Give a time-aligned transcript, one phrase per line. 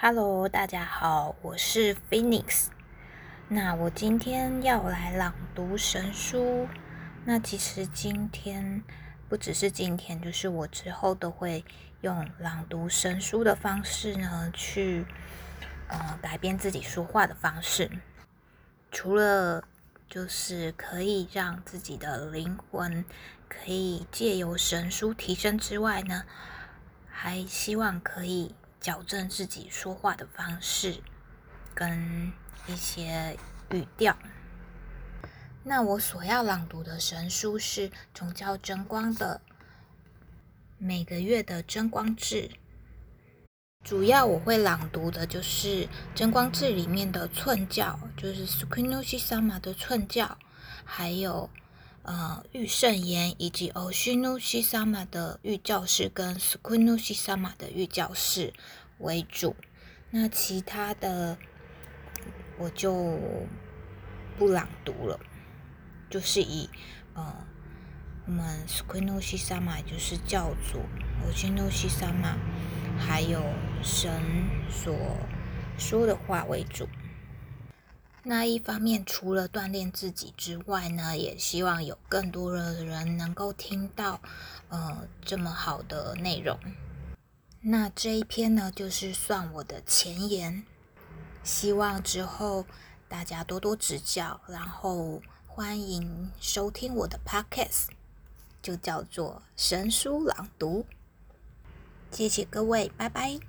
[0.00, 2.66] Hello，大家好，我是 Phoenix。
[3.48, 6.68] 那我今天要来朗读神书。
[7.24, 8.84] 那其实今天
[9.28, 11.64] 不只是今天，就是我之后都会
[12.02, 15.04] 用朗读神书的方式呢，去
[15.88, 17.90] 呃改变自己说话的方式。
[18.92, 19.64] 除了
[20.08, 23.04] 就是可以让自己的灵魂
[23.48, 26.22] 可以借由神书提升之外呢，
[27.10, 31.02] 还希望可以矫正自己说话的方式
[31.74, 32.32] 跟
[32.66, 33.36] 一些
[33.70, 34.16] 语调。
[35.64, 39.40] 那我所要朗读的神书是崇教真光的
[40.78, 42.50] 每个月的真光志。
[43.84, 50.36] 主要我会朗读的就是《真光志》里面的寸教，就是 Sukunoshi Sama 的寸教，
[50.84, 51.48] 还有
[52.08, 58.54] 呃御圣言以及 Oshinoshi Sama 的御教士跟 Sukunoshi Sama 的御教士
[58.96, 59.54] 为主。
[60.10, 61.36] 那其他的
[62.56, 63.20] 我就
[64.38, 65.20] 不朗读了，
[66.08, 66.70] 就是以
[67.12, 67.44] 呃
[68.24, 70.80] 我们 Sukunoshi Sama 就是教主
[71.28, 72.36] ，Oshinoshi Sama。
[72.98, 73.40] 还有
[73.80, 74.10] 神
[74.68, 74.92] 所
[75.78, 76.88] 说的话为主。
[78.24, 84.20] 那一方面，除了锻炼自己之外呢，也希望有更多的人能够听到
[84.68, 86.58] 呃这么好的内容。
[87.60, 90.64] 那这一篇呢，就是算我的前言。
[91.42, 92.66] 希望之后
[93.08, 97.86] 大家多多指教，然后欢迎收听我的 podcast，
[98.60, 100.84] 就叫做神书朗读。
[102.10, 103.47] 谢谢各位，拜拜。